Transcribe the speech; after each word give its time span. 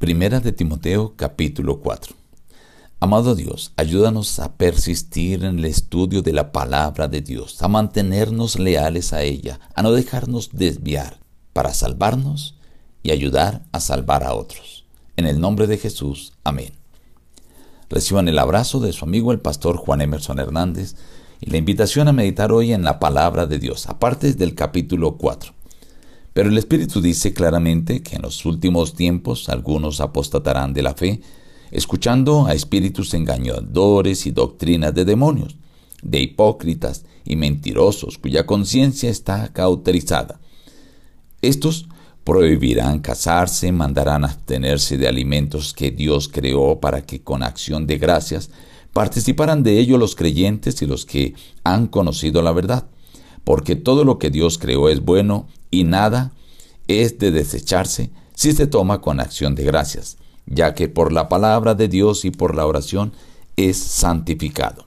Primera 0.00 0.40
de 0.40 0.52
Timoteo 0.52 1.12
capítulo 1.14 1.80
4. 1.80 2.14
Amado 3.00 3.34
Dios, 3.34 3.74
ayúdanos 3.76 4.38
a 4.38 4.54
persistir 4.54 5.44
en 5.44 5.58
el 5.58 5.66
estudio 5.66 6.22
de 6.22 6.32
la 6.32 6.52
palabra 6.52 7.06
de 7.06 7.20
Dios, 7.20 7.60
a 7.60 7.68
mantenernos 7.68 8.58
leales 8.58 9.12
a 9.12 9.22
ella, 9.24 9.60
a 9.74 9.82
no 9.82 9.92
dejarnos 9.92 10.52
desviar, 10.54 11.18
para 11.52 11.74
salvarnos 11.74 12.56
y 13.02 13.10
ayudar 13.10 13.66
a 13.72 13.80
salvar 13.80 14.24
a 14.24 14.32
otros. 14.32 14.86
En 15.18 15.26
el 15.26 15.38
nombre 15.38 15.66
de 15.66 15.76
Jesús, 15.76 16.32
amén. 16.44 16.72
Reciban 17.90 18.26
el 18.26 18.38
abrazo 18.38 18.80
de 18.80 18.94
su 18.94 19.04
amigo 19.04 19.32
el 19.32 19.40
pastor 19.40 19.76
Juan 19.76 20.00
Emerson 20.00 20.38
Hernández 20.38 20.94
y 21.42 21.50
la 21.50 21.58
invitación 21.58 22.08
a 22.08 22.14
meditar 22.14 22.52
hoy 22.52 22.72
en 22.72 22.84
la 22.84 23.00
palabra 23.00 23.44
de 23.44 23.58
Dios, 23.58 23.86
aparte 23.86 24.32
del 24.32 24.54
capítulo 24.54 25.18
4. 25.18 25.59
Pero 26.32 26.48
el 26.48 26.58
Espíritu 26.58 27.00
dice 27.00 27.32
claramente 27.32 28.02
que 28.02 28.16
en 28.16 28.22
los 28.22 28.44
últimos 28.44 28.94
tiempos 28.94 29.48
algunos 29.48 30.00
apostatarán 30.00 30.72
de 30.72 30.82
la 30.82 30.94
fe, 30.94 31.20
escuchando 31.70 32.46
a 32.46 32.54
espíritus 32.54 33.14
engañadores 33.14 34.26
y 34.26 34.30
doctrinas 34.30 34.94
de 34.94 35.04
demonios, 35.04 35.56
de 36.02 36.20
hipócritas 36.20 37.04
y 37.24 37.36
mentirosos 37.36 38.18
cuya 38.18 38.46
conciencia 38.46 39.10
está 39.10 39.52
cauterizada. 39.52 40.40
Estos 41.42 41.88
prohibirán 42.24 43.00
casarse, 43.00 43.72
mandarán 43.72 44.24
abstenerse 44.24 44.98
de 44.98 45.08
alimentos 45.08 45.72
que 45.72 45.90
Dios 45.90 46.28
creó 46.28 46.80
para 46.80 47.02
que 47.02 47.22
con 47.22 47.42
acción 47.42 47.86
de 47.86 47.98
gracias 47.98 48.50
participaran 48.92 49.62
de 49.62 49.78
ello 49.78 49.98
los 49.98 50.16
creyentes 50.16 50.82
y 50.82 50.86
los 50.86 51.06
que 51.06 51.34
han 51.64 51.86
conocido 51.86 52.42
la 52.42 52.52
verdad, 52.52 52.86
porque 53.44 53.76
todo 53.76 54.04
lo 54.04 54.18
que 54.18 54.30
Dios 54.30 54.58
creó 54.58 54.88
es 54.88 55.00
bueno 55.00 55.48
y 55.70 55.84
nada 55.84 56.32
es 56.88 57.18
de 57.18 57.30
desecharse 57.30 58.10
si 58.34 58.52
se 58.52 58.66
toma 58.66 59.00
con 59.00 59.20
acción 59.20 59.54
de 59.54 59.64
gracias, 59.64 60.16
ya 60.46 60.74
que 60.74 60.88
por 60.88 61.12
la 61.12 61.28
palabra 61.28 61.74
de 61.74 61.88
Dios 61.88 62.24
y 62.24 62.30
por 62.30 62.54
la 62.54 62.66
oración 62.66 63.12
es 63.56 63.78
santificado. 63.78 64.86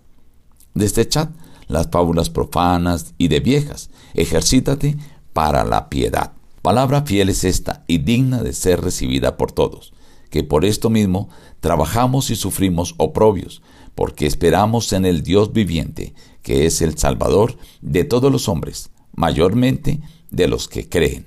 Desechad 0.73 1.29
las 1.67 1.89
fábulas 1.89 2.29
profanas 2.29 3.13
y 3.17 3.27
de 3.27 3.39
viejas, 3.39 3.89
ejercítate 4.13 4.97
para 5.33 5.63
la 5.63 5.89
piedad. 5.89 6.33
Palabra 6.61 7.03
fiel 7.03 7.29
es 7.29 7.43
esta 7.43 7.83
y 7.87 7.99
digna 7.99 8.41
de 8.41 8.53
ser 8.53 8.81
recibida 8.81 9.37
por 9.37 9.51
todos, 9.51 9.93
que 10.29 10.43
por 10.43 10.65
esto 10.65 10.89
mismo 10.89 11.29
trabajamos 11.59 12.29
y 12.29 12.35
sufrimos 12.35 12.95
oprobios, 12.97 13.61
porque 13.95 14.25
esperamos 14.25 14.93
en 14.93 15.05
el 15.05 15.23
Dios 15.23 15.53
viviente, 15.53 16.13
que 16.41 16.65
es 16.65 16.81
el 16.81 16.97
Salvador 16.97 17.57
de 17.81 18.03
todos 18.03 18.31
los 18.31 18.49
hombres, 18.49 18.89
mayormente 19.15 20.01
de 20.33 20.49
los 20.49 20.67
que 20.67 20.89
creen. 20.89 21.25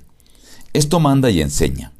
Esto 0.73 0.99
manda 0.99 1.31
y 1.31 1.41
enseña. 1.41 1.93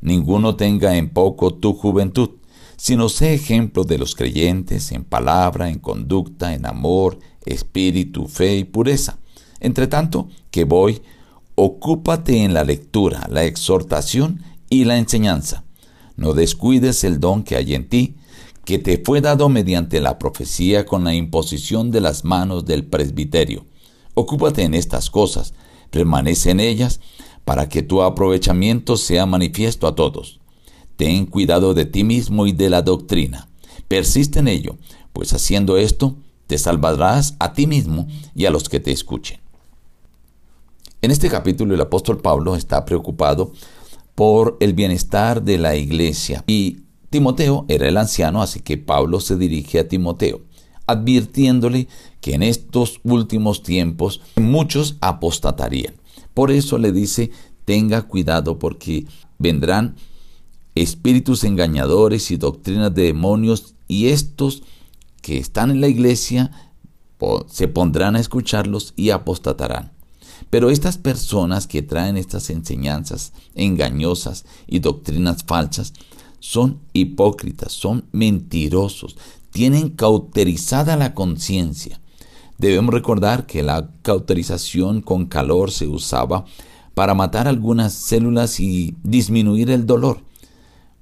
Ninguno 0.00 0.56
tenga 0.56 0.96
en 0.96 1.10
poco 1.10 1.54
tu 1.54 1.74
juventud, 1.74 2.30
sino 2.76 3.08
sé 3.08 3.34
ejemplo 3.34 3.84
de 3.84 3.98
los 3.98 4.14
creyentes 4.14 4.90
en 4.90 5.04
palabra, 5.04 5.68
en 5.68 5.78
conducta, 5.78 6.54
en 6.54 6.66
amor, 6.66 7.18
espíritu, 7.44 8.26
fe 8.26 8.56
y 8.56 8.64
pureza. 8.64 9.18
Entre 9.60 9.86
tanto, 9.86 10.28
que 10.50 10.64
voy, 10.64 11.02
ocúpate 11.54 12.42
en 12.42 12.52
la 12.52 12.64
lectura, 12.64 13.26
la 13.30 13.44
exhortación 13.44 14.42
y 14.68 14.84
la 14.84 14.98
enseñanza. 14.98 15.64
No 16.16 16.32
descuides 16.32 17.04
el 17.04 17.20
don 17.20 17.42
que 17.42 17.56
hay 17.56 17.74
en 17.74 17.88
ti, 17.88 18.16
que 18.64 18.78
te 18.78 19.00
fue 19.02 19.20
dado 19.20 19.48
mediante 19.48 20.00
la 20.00 20.18
profecía 20.18 20.86
con 20.86 21.04
la 21.04 21.14
imposición 21.14 21.90
de 21.90 22.00
las 22.00 22.24
manos 22.24 22.64
del 22.64 22.84
presbiterio. 22.84 23.64
Ocúpate 24.14 24.62
en 24.62 24.74
estas 24.74 25.08
cosas, 25.08 25.54
permanece 25.96 26.50
en 26.50 26.60
ellas, 26.60 27.00
para 27.46 27.70
que 27.70 27.82
tu 27.82 28.02
aprovechamiento 28.02 28.98
sea 28.98 29.24
manifiesto 29.24 29.86
a 29.86 29.94
todos. 29.94 30.40
Ten 30.96 31.24
cuidado 31.24 31.72
de 31.72 31.86
ti 31.86 32.04
mismo 32.04 32.46
y 32.46 32.52
de 32.52 32.68
la 32.68 32.82
doctrina. 32.82 33.48
Persiste 33.88 34.40
en 34.40 34.48
ello, 34.48 34.76
pues 35.14 35.32
haciendo 35.32 35.78
esto 35.78 36.16
te 36.46 36.58
salvarás 36.58 37.34
a 37.38 37.54
ti 37.54 37.66
mismo 37.66 38.06
y 38.34 38.44
a 38.44 38.50
los 38.50 38.68
que 38.68 38.78
te 38.78 38.90
escuchen. 38.90 39.40
En 41.00 41.10
este 41.10 41.30
capítulo 41.30 41.74
el 41.74 41.80
apóstol 41.80 42.18
Pablo 42.18 42.56
está 42.56 42.84
preocupado 42.84 43.52
por 44.14 44.58
el 44.60 44.74
bienestar 44.74 45.42
de 45.42 45.56
la 45.56 45.76
iglesia 45.76 46.44
y 46.46 46.82
Timoteo 47.08 47.64
era 47.68 47.88
el 47.88 47.96
anciano, 47.96 48.42
así 48.42 48.60
que 48.60 48.76
Pablo 48.76 49.20
se 49.20 49.36
dirige 49.36 49.78
a 49.78 49.88
Timoteo, 49.88 50.42
advirtiéndole 50.86 51.88
que 52.20 52.34
en 52.34 52.42
estos 52.42 53.00
últimos 53.04 53.62
tiempos 53.62 54.20
muchos 54.36 54.96
apostatarían. 55.00 55.94
Por 56.34 56.50
eso 56.50 56.78
le 56.78 56.92
dice, 56.92 57.30
tenga 57.64 58.02
cuidado 58.02 58.58
porque 58.58 59.06
vendrán 59.38 59.96
espíritus 60.74 61.44
engañadores 61.44 62.30
y 62.30 62.36
doctrinas 62.36 62.94
de 62.94 63.04
demonios 63.04 63.74
y 63.88 64.08
estos 64.08 64.62
que 65.22 65.38
están 65.38 65.70
en 65.70 65.80
la 65.80 65.88
iglesia 65.88 66.50
se 67.48 67.68
pondrán 67.68 68.16
a 68.16 68.20
escucharlos 68.20 68.92
y 68.96 69.10
apostatarán. 69.10 69.92
Pero 70.50 70.70
estas 70.70 70.98
personas 70.98 71.66
que 71.66 71.82
traen 71.82 72.16
estas 72.16 72.50
enseñanzas 72.50 73.32
engañosas 73.54 74.44
y 74.66 74.80
doctrinas 74.80 75.44
falsas 75.44 75.94
son 76.38 76.80
hipócritas, 76.92 77.72
son 77.72 78.04
mentirosos, 78.12 79.16
tienen 79.56 79.88
cauterizada 79.88 80.96
la 80.96 81.14
conciencia. 81.14 81.98
Debemos 82.58 82.92
recordar 82.92 83.46
que 83.46 83.62
la 83.62 83.88
cauterización 84.02 85.00
con 85.00 85.24
calor 85.24 85.70
se 85.70 85.86
usaba 85.86 86.44
para 86.92 87.14
matar 87.14 87.48
algunas 87.48 87.94
células 87.94 88.60
y 88.60 88.96
disminuir 89.02 89.70
el 89.70 89.86
dolor. 89.86 90.20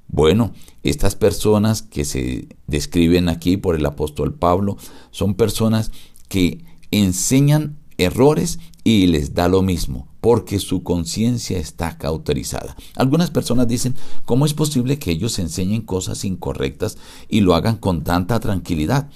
Bueno, 0.07 0.53
estas 0.85 1.17
personas 1.17 1.83
que 1.83 2.05
se 2.05 2.47
describen 2.69 3.29
aquí 3.29 3.57
por 3.57 3.75
el 3.75 3.85
apóstol 3.87 4.33
Pablo 4.33 4.77
son 5.11 5.35
personas 5.35 5.91
que 6.29 6.65
enseñan 6.93 7.77
errores 7.99 8.59
y 8.83 9.07
les 9.07 9.35
da 9.35 9.49
lo 9.49 9.63
mismo, 9.63 10.09
porque 10.21 10.59
su 10.59 10.83
conciencia 10.83 11.59
está 11.59 11.97
cauterizada. 11.97 12.77
Algunas 12.97 13.31
personas 13.31 13.69
dicen, 13.69 13.95
¿cómo 14.25 14.47
es 14.47 14.55
posible 14.55 14.99
que 14.99 15.11
ellos 15.11 15.39
enseñen 15.39 15.83
cosas 15.83 16.25
incorrectas 16.25 16.99
y 17.29 17.41
lo 17.41 17.55
hagan 17.55 17.77
con 17.77 18.05
tanta 18.05 18.41
tranquilidad? 18.41 19.09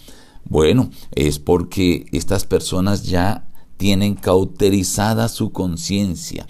Bueno, 0.45 0.91
es 1.13 1.39
porque 1.39 2.07
estas 2.13 2.45
personas 2.45 3.05
ya 3.05 3.47
tienen 3.77 4.15
cauterizada 4.15 5.29
su 5.29 5.53
conciencia, 5.53 6.47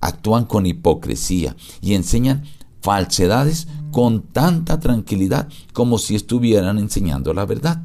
actúan 0.00 0.44
con 0.44 0.66
hipocresía 0.66 1.56
y 1.80 1.94
enseñan 1.94 2.44
falsedades 2.80 3.68
con 3.90 4.22
tanta 4.22 4.80
tranquilidad 4.80 5.48
como 5.72 5.98
si 5.98 6.14
estuvieran 6.14 6.78
enseñando 6.78 7.34
la 7.34 7.44
verdad. 7.44 7.82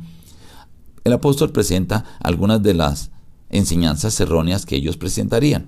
El 1.04 1.14
apóstol 1.14 1.52
presenta 1.52 2.04
algunas 2.20 2.62
de 2.64 2.74
las 2.74 3.12
enseñanzas 3.50 4.20
erróneas 4.20 4.66
que 4.66 4.76
ellos 4.76 4.98
presentarían. 4.98 5.68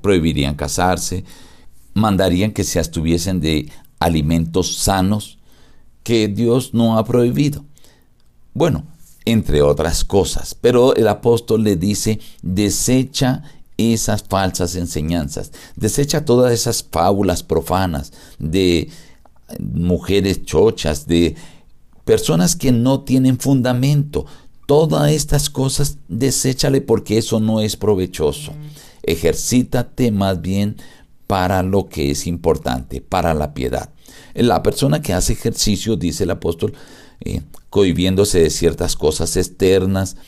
Prohibirían 0.00 0.54
casarse, 0.54 1.24
mandarían 1.94 2.52
que 2.52 2.64
se 2.64 2.78
abstuviesen 2.78 3.40
de 3.40 3.70
alimentos 3.98 4.76
sanos 4.76 5.38
que 6.02 6.28
Dios 6.28 6.74
no 6.74 6.98
ha 6.98 7.04
prohibido. 7.04 7.64
Bueno, 8.54 8.84
entre 9.24 9.62
otras 9.62 10.04
cosas. 10.04 10.54
Pero 10.54 10.94
el 10.94 11.08
apóstol 11.08 11.62
le 11.62 11.76
dice, 11.76 12.18
desecha 12.42 13.42
esas 13.76 14.24
falsas 14.24 14.74
enseñanzas, 14.74 15.52
desecha 15.76 16.24
todas 16.24 16.52
esas 16.52 16.82
fábulas 16.82 17.42
profanas 17.42 18.12
de 18.38 18.90
mujeres 19.60 20.44
chochas, 20.44 21.06
de 21.06 21.36
personas 22.04 22.56
que 22.56 22.72
no 22.72 23.00
tienen 23.02 23.38
fundamento. 23.38 24.26
Todas 24.68 25.10
estas 25.12 25.48
cosas, 25.48 25.96
deséchale 26.08 26.82
porque 26.82 27.16
eso 27.16 27.40
no 27.40 27.62
es 27.62 27.74
provechoso. 27.74 28.52
Ejercítate 29.02 30.12
más 30.12 30.42
bien 30.42 30.76
para 31.26 31.62
lo 31.62 31.88
que 31.88 32.10
es 32.10 32.26
importante, 32.26 33.00
para 33.00 33.32
la 33.32 33.54
piedad. 33.54 33.88
La 34.34 34.62
persona 34.62 35.00
que 35.00 35.14
hace 35.14 35.32
ejercicio, 35.32 35.96
dice 35.96 36.24
el 36.24 36.32
apóstol, 36.32 36.74
eh, 37.24 37.40
cohibiéndose 37.70 38.42
de 38.42 38.50
ciertas 38.50 38.94
cosas 38.94 39.38
externas, 39.38 40.18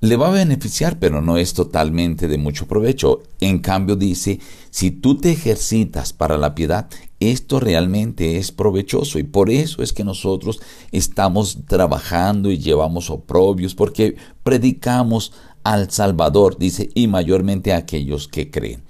le 0.00 0.16
va 0.16 0.28
a 0.28 0.32
beneficiar, 0.32 0.98
pero 0.98 1.20
no 1.20 1.36
es 1.36 1.52
totalmente 1.52 2.26
de 2.26 2.38
mucho 2.38 2.66
provecho. 2.66 3.22
En 3.40 3.58
cambio 3.58 3.96
dice, 3.96 4.40
si 4.70 4.90
tú 4.90 5.16
te 5.16 5.30
ejercitas 5.30 6.12
para 6.12 6.38
la 6.38 6.54
piedad, 6.54 6.88
esto 7.20 7.60
realmente 7.60 8.38
es 8.38 8.50
provechoso 8.50 9.18
y 9.18 9.24
por 9.24 9.50
eso 9.50 9.82
es 9.82 9.92
que 9.92 10.04
nosotros 10.04 10.60
estamos 10.90 11.58
trabajando 11.66 12.50
y 12.50 12.58
llevamos 12.58 13.10
oprobios, 13.10 13.74
porque 13.74 14.16
predicamos 14.42 15.32
al 15.64 15.90
Salvador, 15.90 16.56
dice, 16.58 16.88
y 16.94 17.06
mayormente 17.06 17.74
a 17.74 17.78
aquellos 17.78 18.26
que 18.26 18.50
creen. 18.50 18.82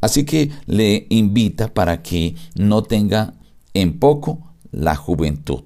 Así 0.00 0.24
que 0.24 0.50
le 0.66 1.06
invita 1.08 1.72
para 1.74 2.02
que 2.02 2.36
no 2.54 2.82
tenga 2.82 3.34
en 3.72 3.98
poco 3.98 4.38
la 4.70 4.94
juventud 4.94 5.64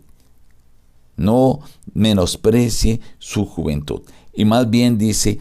no 1.19 1.61
menosprecie 1.93 3.01
su 3.19 3.45
juventud. 3.45 4.01
Y 4.39 4.45
más 4.45 4.71
bien 4.71 4.99
dice, 4.99 5.41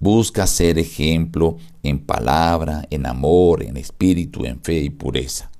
busca 0.00 0.46
ser 0.46 0.78
ejemplo 0.78 1.56
en 1.82 1.98
palabra, 1.98 2.86
en 2.90 3.06
amor, 3.06 3.62
en 3.62 3.78
espíritu, 3.78 4.44
en 4.44 4.60
fe 4.60 4.80
y 4.80 4.90
pureza. 4.90 5.50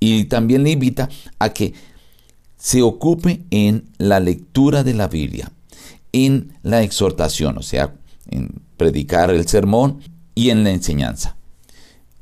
Y 0.00 0.24
también 0.24 0.64
le 0.64 0.72
invita 0.72 1.08
a 1.38 1.50
que 1.50 1.74
se 2.56 2.82
ocupe 2.82 3.44
en 3.52 3.84
la 3.98 4.18
lectura 4.18 4.82
de 4.82 4.94
la 4.94 5.06
Biblia, 5.06 5.52
en 6.10 6.54
la 6.64 6.82
exhortación, 6.82 7.56
o 7.56 7.62
sea, 7.62 7.94
en 8.28 8.52
predicar 8.76 9.30
el 9.30 9.46
sermón 9.46 10.00
y 10.34 10.50
en 10.50 10.64
la 10.64 10.70
enseñanza. 10.70 11.36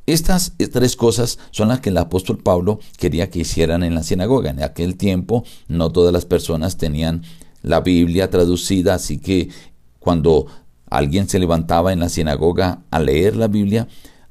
Estas 0.04 0.52
tres 0.70 0.94
cosas 0.94 1.38
son 1.52 1.68
las 1.68 1.80
que 1.80 1.88
el 1.88 1.96
apóstol 1.96 2.36
Pablo 2.36 2.80
quería 2.98 3.30
que 3.30 3.38
hicieran 3.38 3.82
en 3.82 3.94
la 3.94 4.02
sinagoga. 4.02 4.50
En 4.50 4.62
aquel 4.62 4.96
tiempo 4.96 5.42
no 5.68 5.90
todas 5.90 6.12
las 6.12 6.26
personas 6.26 6.76
tenían 6.76 7.22
la 7.62 7.80
Biblia 7.80 8.30
traducida, 8.30 8.94
así 8.94 9.18
que 9.18 9.48
cuando 9.98 10.46
alguien 10.88 11.28
se 11.28 11.38
levantaba 11.38 11.92
en 11.92 12.00
la 12.00 12.08
sinagoga 12.08 12.82
a 12.90 12.98
leer 13.00 13.36
la 13.36 13.48
Biblia, 13.48 13.88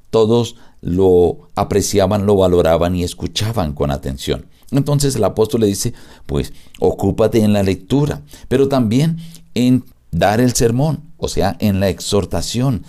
todos 0.10 0.56
lo 0.82 1.50
apreciaban, 1.56 2.26
lo 2.26 2.36
valoraban 2.36 2.96
y 2.96 3.04
escuchaban 3.04 3.74
con 3.74 3.92
atención. 3.92 4.46
Entonces 4.72 5.16
el 5.16 5.24
apóstol 5.24 5.62
le 5.62 5.68
dice, 5.68 5.94
pues 6.26 6.54
ocúpate 6.80 7.42
en 7.42 7.54
la 7.54 7.64
lectura, 7.64 8.22
pero 8.48 8.68
también 8.68 9.18
en 9.56 9.84
dar 10.12 10.40
el 10.40 10.54
sermón, 10.54 11.02
o 11.18 11.28
sea, 11.28 11.56
en 11.60 11.80
la 11.80 11.90
exhortación 11.90 12.84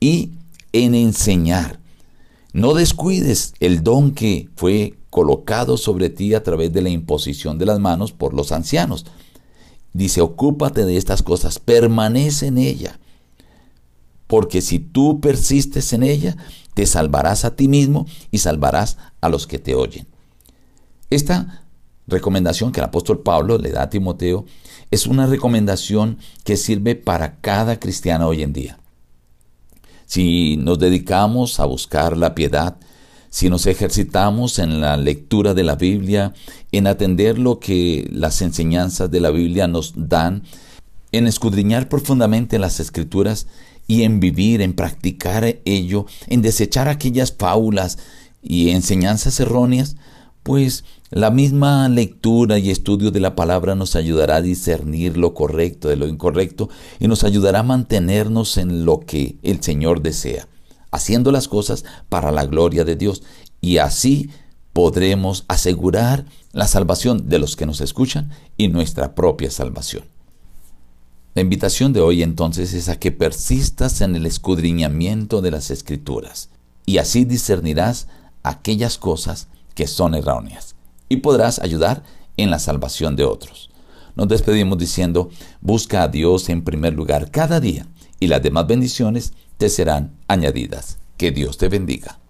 y 0.00 0.30
en 0.72 0.94
enseñar. 0.94 1.78
No 2.52 2.74
descuides 2.74 3.54
el 3.60 3.82
don 3.82 4.12
que 4.12 4.48
fue 4.56 4.94
colocado 5.10 5.76
sobre 5.76 6.10
ti 6.10 6.34
a 6.34 6.42
través 6.42 6.72
de 6.72 6.82
la 6.82 6.90
imposición 6.90 7.58
de 7.58 7.66
las 7.66 7.78
manos 7.78 8.12
por 8.12 8.34
los 8.34 8.52
ancianos. 8.52 9.06
Dice, 9.92 10.20
ocúpate 10.20 10.84
de 10.84 10.96
estas 10.96 11.22
cosas, 11.22 11.58
permanece 11.58 12.46
en 12.46 12.58
ella. 12.58 12.98
Porque 14.26 14.62
si 14.62 14.78
tú 14.78 15.20
persistes 15.20 15.92
en 15.92 16.02
ella, 16.02 16.36
te 16.74 16.86
salvarás 16.86 17.44
a 17.44 17.54
ti 17.54 17.68
mismo 17.68 18.06
y 18.30 18.38
salvarás 18.38 18.96
a 19.20 19.28
los 19.28 19.46
que 19.46 19.58
te 19.58 19.74
oyen. 19.74 20.06
Esta 21.10 21.64
recomendación 22.06 22.72
que 22.72 22.80
el 22.80 22.86
apóstol 22.86 23.20
Pablo 23.20 23.58
le 23.58 23.70
da 23.70 23.82
a 23.82 23.90
Timoteo 23.90 24.46
es 24.90 25.06
una 25.06 25.26
recomendación 25.26 26.18
que 26.44 26.56
sirve 26.56 26.94
para 26.94 27.40
cada 27.40 27.78
cristiano 27.78 28.28
hoy 28.28 28.42
en 28.42 28.52
día. 28.52 28.78
Si 30.06 30.56
nos 30.56 30.78
dedicamos 30.78 31.60
a 31.60 31.64
buscar 31.64 32.16
la 32.16 32.34
piedad, 32.34 32.76
si 33.32 33.48
nos 33.48 33.64
ejercitamos 33.64 34.58
en 34.58 34.82
la 34.82 34.98
lectura 34.98 35.54
de 35.54 35.64
la 35.64 35.74
Biblia, 35.74 36.34
en 36.70 36.86
atender 36.86 37.38
lo 37.38 37.60
que 37.60 38.06
las 38.12 38.42
enseñanzas 38.42 39.10
de 39.10 39.20
la 39.20 39.30
Biblia 39.30 39.66
nos 39.66 39.94
dan, 39.96 40.42
en 41.12 41.26
escudriñar 41.26 41.88
profundamente 41.88 42.58
las 42.58 42.78
escrituras 42.78 43.46
y 43.86 44.02
en 44.02 44.20
vivir, 44.20 44.60
en 44.60 44.74
practicar 44.74 45.60
ello, 45.64 46.04
en 46.26 46.42
desechar 46.42 46.88
aquellas 46.88 47.32
fábulas 47.32 47.96
y 48.42 48.68
enseñanzas 48.68 49.40
erróneas, 49.40 49.96
pues 50.42 50.84
la 51.08 51.30
misma 51.30 51.88
lectura 51.88 52.58
y 52.58 52.70
estudio 52.70 53.10
de 53.10 53.20
la 53.20 53.34
palabra 53.34 53.74
nos 53.74 53.96
ayudará 53.96 54.36
a 54.36 54.42
discernir 54.42 55.16
lo 55.16 55.32
correcto 55.32 55.88
de 55.88 55.96
lo 55.96 56.06
incorrecto 56.06 56.68
y 57.00 57.08
nos 57.08 57.24
ayudará 57.24 57.60
a 57.60 57.64
mantenernos 57.64 58.58
en 58.58 58.84
lo 58.84 59.00
que 59.00 59.38
el 59.42 59.62
Señor 59.62 60.02
desea, 60.02 60.48
haciendo 60.92 61.32
las 61.32 61.48
cosas 61.48 61.84
para 62.08 62.30
la 62.30 62.46
gloria 62.46 62.84
de 62.84 62.94
Dios. 62.94 63.24
Y 63.60 63.78
así 63.78 64.30
podremos 64.72 65.44
asegurar 65.48 66.24
la 66.52 66.68
salvación 66.68 67.28
de 67.28 67.38
los 67.38 67.56
que 67.56 67.66
nos 67.66 67.80
escuchan 67.80 68.30
y 68.56 68.68
nuestra 68.68 69.14
propia 69.14 69.50
salvación. 69.50 70.04
La 71.34 71.42
invitación 71.42 71.92
de 71.92 72.00
hoy 72.00 72.22
entonces 72.22 72.74
es 72.74 72.88
a 72.88 72.98
que 72.98 73.10
persistas 73.10 74.02
en 74.02 74.14
el 74.16 74.26
escudriñamiento 74.26 75.40
de 75.40 75.50
las 75.50 75.70
escrituras 75.70 76.50
y 76.84 76.98
así 76.98 77.24
discernirás 77.24 78.06
aquellas 78.42 78.98
cosas 78.98 79.48
que 79.74 79.86
son 79.86 80.14
erróneas 80.14 80.76
y 81.08 81.18
podrás 81.18 81.58
ayudar 81.58 82.02
en 82.36 82.50
la 82.50 82.58
salvación 82.58 83.16
de 83.16 83.24
otros. 83.24 83.70
Nos 84.14 84.28
despedimos 84.28 84.76
diciendo, 84.76 85.30
busca 85.62 86.02
a 86.02 86.08
Dios 86.08 86.50
en 86.50 86.64
primer 86.64 86.92
lugar 86.92 87.30
cada 87.30 87.60
día 87.60 87.86
y 88.20 88.26
las 88.26 88.42
demás 88.42 88.66
bendiciones 88.66 89.32
serán 89.68 90.16
añadidas. 90.28 90.98
Que 91.16 91.30
Dios 91.30 91.58
te 91.58 91.68
bendiga. 91.68 92.21